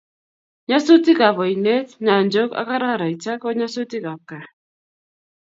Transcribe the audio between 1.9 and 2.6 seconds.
nyanjok